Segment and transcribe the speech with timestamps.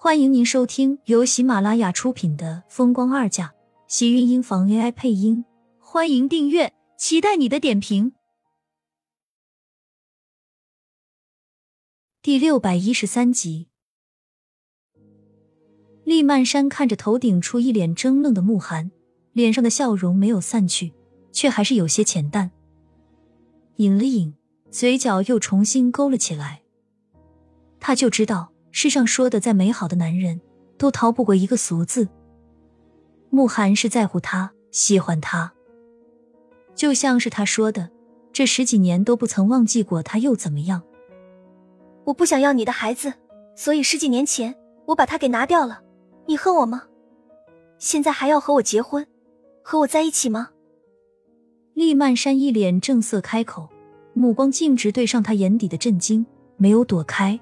[0.00, 3.46] 欢迎您收听由喜马拉雅出品的《风光二嫁》，
[3.88, 5.44] 喜运音房 AI 配音。
[5.80, 8.12] 欢迎订阅，期待你的点评。
[12.22, 13.66] 第六百一十三集，
[16.04, 18.92] 厉曼山看着头顶处一脸怔愣的慕寒，
[19.32, 20.94] 脸上的笑容没有散去，
[21.32, 22.52] 却还是有些浅淡。
[23.78, 24.36] 饮了饮，
[24.70, 26.62] 嘴角又重新勾了起来。
[27.80, 28.52] 他就知道。
[28.70, 30.40] 世上说的再美好的男人，
[30.76, 32.08] 都逃不过一个“俗”字。
[33.30, 35.52] 慕寒是在乎他，喜欢他，
[36.74, 37.90] 就像是他说的，
[38.32, 40.82] 这十几年都不曾忘记过他，又怎么样？
[42.04, 43.12] 我不想要你的孩子，
[43.54, 44.54] 所以十几年前
[44.86, 45.82] 我把他给拿掉了。
[46.26, 46.84] 你恨我吗？
[47.78, 49.06] 现在还要和我结婚，
[49.62, 50.50] 和我在一起吗？
[51.74, 53.68] 厉曼山一脸正色开口，
[54.14, 56.24] 目光径直对上他眼底的震惊，
[56.56, 57.38] 没有躲开。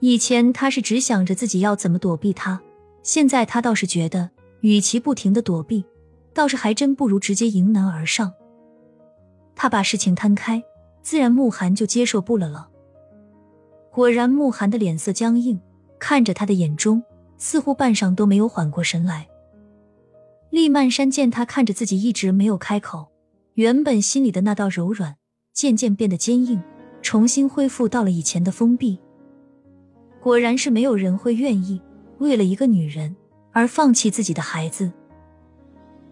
[0.00, 2.60] 以前他是只想着自己要怎么躲避他，
[3.02, 5.84] 现在他倒是觉得，与其不停的躲避，
[6.32, 8.32] 倒是还真不如直接迎难而上。
[9.54, 10.62] 他把事情摊开，
[11.02, 12.70] 自然慕寒就接受不了了。
[13.92, 15.60] 果然，慕寒的脸色僵硬，
[15.98, 17.02] 看着他的眼中
[17.36, 19.28] 似乎半晌都没有缓过神来。
[20.48, 23.08] 厉曼山见他看着自己一直没有开口，
[23.54, 25.16] 原本心里的那道柔软
[25.52, 26.62] 渐渐变得坚硬，
[27.02, 28.98] 重新恢复到了以前的封闭。
[30.20, 31.80] 果然是没有人会愿意
[32.18, 33.16] 为了一个女人
[33.52, 34.92] 而放弃自己的孩子。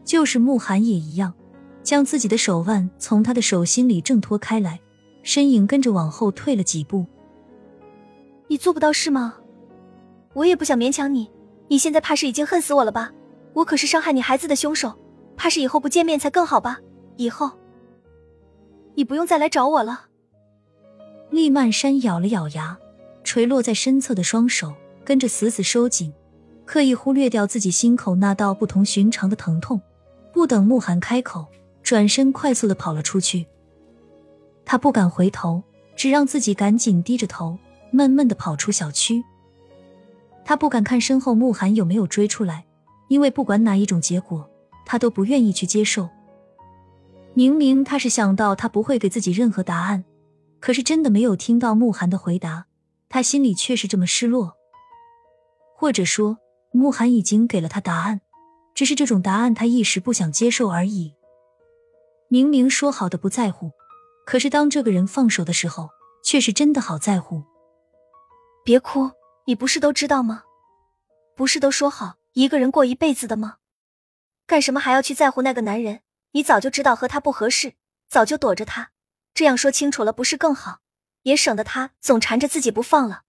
[0.05, 1.35] 就是慕寒也一样，
[1.83, 4.81] 将自己的手腕从他的手心里挣脱开来，
[5.23, 7.05] 身影跟着往后退了几步。
[8.47, 9.35] 你做不到是吗？
[10.33, 11.31] 我也不想勉强你。
[11.69, 13.13] 你现在怕是已经恨死我了吧？
[13.53, 14.99] 我可是伤害你孩子的凶手，
[15.37, 16.81] 怕是以后不见面才更好吧？
[17.17, 17.51] 以后
[18.95, 20.07] 你不用再来找我了。
[21.31, 22.79] 厉曼山咬了咬牙。
[23.29, 24.73] 垂落在身侧的双手
[25.05, 26.11] 跟着死死收紧，
[26.65, 29.79] 刻意忽略掉自己心口那道不同寻常的疼痛。
[30.33, 31.47] 不等慕寒开口，
[31.83, 33.47] 转身快速的跑了出去。
[34.65, 35.63] 他不敢回头，
[35.95, 37.59] 只让自己赶紧低着头，
[37.91, 39.23] 闷闷的跑出小区。
[40.43, 42.65] 他不敢看身后慕寒有没有追出来，
[43.09, 44.49] 因为不管哪一种结果，
[44.87, 46.09] 他都不愿意去接受。
[47.35, 50.07] 明明他是想到他不会给自己任何答案，
[50.61, 52.68] 可是真的没有听到慕寒的回答。
[53.09, 54.57] 他心里却是这么失落，
[55.75, 56.39] 或者说，
[56.71, 58.21] 慕寒已经给了他答案，
[58.75, 61.15] 只是这种答案他一时不想接受而已。
[62.29, 63.71] 明明说好的不在乎，
[64.27, 65.89] 可是当这个人放手的时候，
[66.23, 67.43] 却是真的好在乎。
[68.65, 69.11] 别哭，
[69.47, 70.43] 你不是都知道吗？
[71.35, 73.57] 不是都说好一个人过一辈子的吗？
[74.47, 76.01] 干什么还要去在乎那个男人？
[76.33, 77.73] 你早就知道和他不合适，
[78.07, 78.91] 早就躲着他。
[79.33, 80.81] 这样说清楚了，不是更好？
[81.23, 83.23] 也省得他总缠着自己不放了。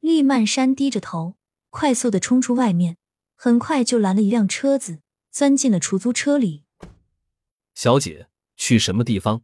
[0.00, 1.36] 厉曼山低着头，
[1.70, 2.96] 快速的冲出外面，
[3.34, 5.00] 很快就拦了一辆车子，
[5.30, 6.64] 钻进了出租车里。
[7.74, 9.42] 小姐，去什么地方？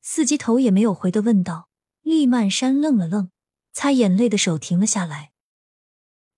[0.00, 1.68] 司机头也没有回的问道。
[2.02, 3.30] 厉曼山愣了愣，
[3.72, 5.30] 擦眼泪的手停了下来。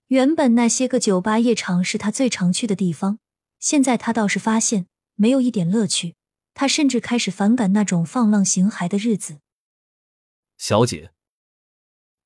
[0.09, 3.19] 原本那些个酒吧夜场是他最常去的地方，
[3.59, 6.17] 现在他倒是发现没有一点乐趣，
[6.53, 9.39] 他甚至开始反感那种放浪形骸的日子。
[10.57, 11.11] 小姐，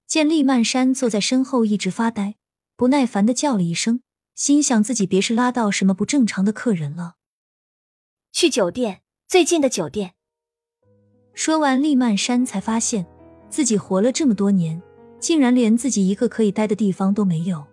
[0.06, 2.36] 见厉曼山坐在身后一直发呆，
[2.76, 4.02] 不耐烦的叫了一声，
[4.34, 7.14] 心想自己别是拉到什么不正常的客人了。
[8.30, 10.14] 去酒店，最近的酒店。
[11.34, 13.06] 说完，厉曼山才发现
[13.48, 14.80] 自己活了这么多年，
[15.18, 17.66] 竟然连自己一个可以待的地方都没有。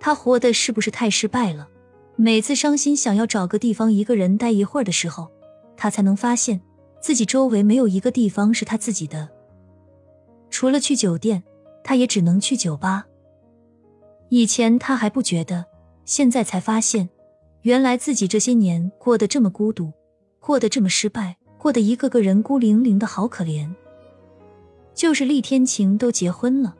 [0.00, 1.68] 他活的是不是太失败了？
[2.16, 5.30] 每次伤心想要找个地方一个人待一会儿的时候，
[5.76, 6.60] 他才能发现。
[7.00, 9.28] 自己周围没有一个地方是他自己的，
[10.50, 11.42] 除了去酒店，
[11.84, 13.06] 他也只能去酒吧。
[14.30, 15.64] 以前他还不觉得，
[16.04, 17.08] 现在才发现，
[17.62, 19.92] 原来自己这些年过得这么孤独，
[20.40, 23.72] 过得这么失败，过得一个个人孤零零的好可怜。
[24.94, 26.76] 就是厉天晴都结婚了，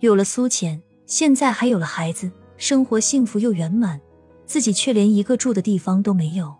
[0.00, 4.00] 有了苏浅，现在还有了孩子，生活幸福又圆满，
[4.44, 6.54] 自己却连一个住的地方都没有。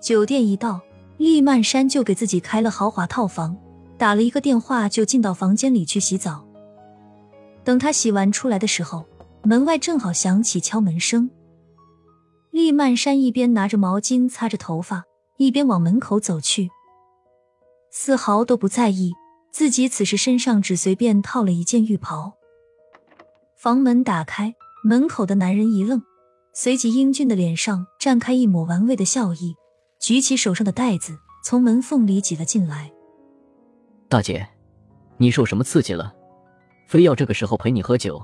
[0.00, 0.80] 酒店一到。
[1.16, 3.56] 厉曼山就给自己开了豪华套房，
[3.96, 6.44] 打了一个电话就进到房间里去洗澡。
[7.62, 9.04] 等他洗完出来的时候，
[9.42, 11.30] 门外正好响起敲门声。
[12.50, 15.04] 厉曼山一边拿着毛巾擦着头发，
[15.38, 16.68] 一边往门口走去，
[17.90, 19.12] 丝毫都不在意
[19.50, 22.34] 自己此时身上只随便套了一件浴袍。
[23.56, 26.02] 房门打开，门口的男人一愣，
[26.52, 29.54] 随即英俊的脸上绽开一抹玩味的笑意。
[30.04, 32.92] 举起手上的袋子，从门缝里挤了进来。
[34.06, 34.46] 大姐，
[35.16, 36.14] 你受什么刺激了？
[36.86, 38.22] 非要这个时候陪你喝酒，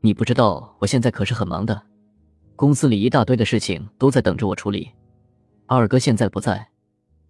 [0.00, 1.80] 你不知道我现在可是很忙的，
[2.56, 4.90] 公司里一大堆的事情都在等着我处理。
[5.66, 6.72] 二哥现在不在，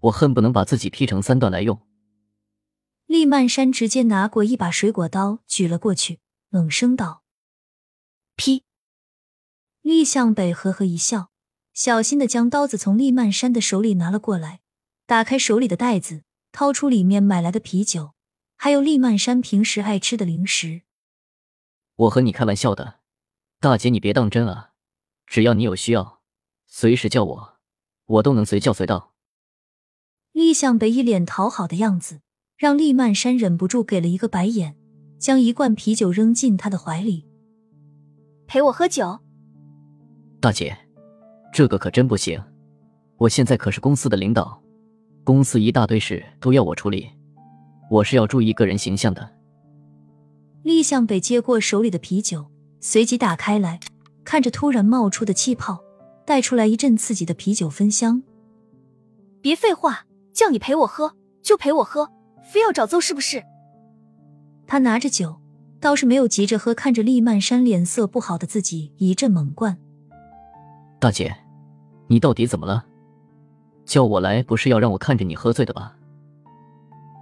[0.00, 1.78] 我恨不能把自己劈成三段来用。
[3.04, 7.24] 厉曼山直接拿过一把水果刀举了过去，冷声道
[8.36, 8.64] ：“劈！”
[9.84, 11.28] 厉向北呵呵一笑，
[11.76, 14.60] 小心的将刀子从厉曼山的手里拿了过来，
[15.04, 18.12] 打开手里的袋子，掏出里面买来的啤酒，
[18.56, 20.80] 还有厉曼山平时爱吃的零食。
[21.96, 23.00] 我和你开玩笑的，
[23.60, 24.70] 大姐你别当真啊！
[25.26, 26.22] 只要你有需要，
[26.66, 27.58] 随时叫我，
[28.06, 29.12] 我都能随叫随到。
[30.32, 32.22] 厉向北一脸讨好的样子。
[32.56, 34.78] 让厉曼山忍不住给了一个白眼，
[35.18, 37.28] 将一罐啤酒扔进他的怀里。
[38.46, 39.18] 陪我喝酒，
[40.40, 40.85] 大姐，
[41.56, 42.38] 这个可真不行。
[43.16, 44.60] 我现在可是公司的领导，
[45.24, 47.08] 公司一大堆事都要我处理，
[47.90, 49.26] 我是要注意个人形象的。
[50.62, 52.44] 厉向北接过手里的啤酒，
[52.80, 53.80] 随即打开来，
[54.22, 55.82] 看着突然冒出的气泡，
[56.26, 58.22] 带出来一阵刺激的啤酒芬香。
[59.40, 60.04] 别废话，
[60.34, 62.10] 叫你陪我喝就陪我喝。
[62.52, 63.42] 非要找揍是不是？
[64.66, 65.40] 他拿着酒，
[65.80, 66.74] 倒是没有急着喝。
[66.74, 69.78] 看着厉曼山脸色不好的自己，一阵猛灌。
[71.00, 71.34] 大姐，
[72.08, 72.84] 你到底怎么了？
[73.84, 75.96] 叫我来不是要让我看着你喝醉的吧？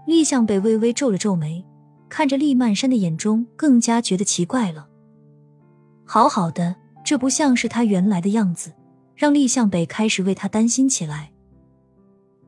[0.06, 1.64] 厉向北微微皱了皱眉，
[2.08, 4.86] 看着厉曼山的眼中更加觉得奇怪了。
[6.04, 8.72] 好好的，这不像是他原来的样子，
[9.14, 11.32] 让厉向北开始为他担心起来。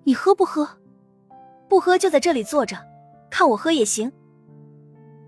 [0.05, 0.69] 你喝不喝？
[1.69, 2.77] 不喝就在这里坐着，
[3.31, 4.13] 看我喝也行。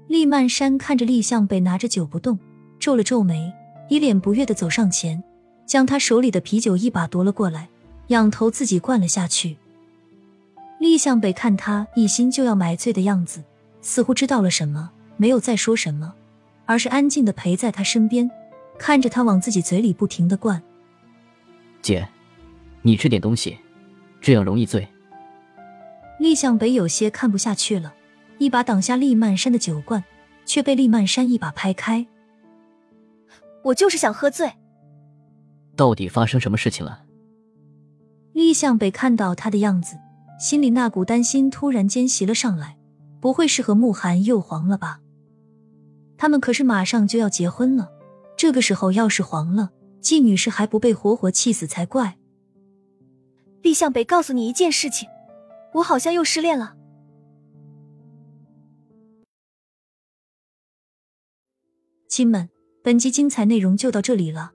[0.06, 2.38] 厉曼山看着厉向北拿着酒不动，
[2.78, 3.52] 皱了皱眉，
[3.88, 5.22] 一脸不悦的走上前，
[5.68, 7.68] 将他手里的啤酒一把夺了过来，
[8.06, 9.58] 仰头自己灌了下去。
[10.80, 13.44] 厉向北看他一心就要买醉的样子，
[13.82, 16.14] 似乎知道了什么，没有再说什么，
[16.64, 18.30] 而是安静的陪在他身边，
[18.78, 20.62] 看着他往自己嘴里不停的灌。
[21.82, 22.08] 姐，
[22.80, 23.58] 你吃点东西，
[24.22, 24.88] 这样容易醉。
[26.18, 27.92] 厉向北有些看不下去了，
[28.38, 30.02] 一把挡下厉曼山的酒罐，
[30.46, 32.06] 却被厉曼山一把拍开。
[33.64, 34.50] 我就是想喝醉。
[35.78, 37.04] 到底发生什么事情了？
[38.32, 39.94] 厉向北看到他的样子，
[40.40, 42.76] 心里那股担心突然间袭了上来，
[43.20, 45.00] 不会是和慕寒又黄了吧？
[46.16, 47.88] 他们可是马上就要结婚了，
[48.36, 49.70] 这个时候要是黄了，
[50.00, 52.18] 季女士还不被活活气死才怪。
[53.62, 55.08] 厉向北，告诉你一件事情。
[55.74, 56.74] 我好像又失恋了。
[62.08, 62.48] 亲们，
[62.82, 64.54] 本集精彩内容就到这里了，